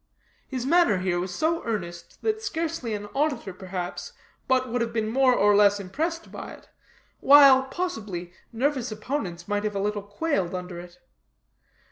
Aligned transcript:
His 0.47 0.65
manner 0.65 0.97
here 0.97 1.19
was 1.19 1.31
so 1.31 1.61
earnest 1.63 2.23
that 2.23 2.41
scarcely 2.41 2.95
any 2.95 3.05
auditor, 3.13 3.53
perhaps, 3.53 4.13
but 4.47 4.67
would 4.67 4.81
have 4.81 4.91
been 4.91 5.09
more 5.09 5.35
or 5.35 5.55
less 5.55 5.79
impressed 5.79 6.31
by 6.31 6.53
it, 6.53 6.69
while, 7.19 7.65
possibly, 7.65 8.33
nervous 8.51 8.91
opponents 8.91 9.47
might 9.47 9.63
have 9.63 9.75
a 9.75 9.79
little 9.79 10.01
quailed 10.01 10.55
under 10.55 10.79
it. 10.79 10.97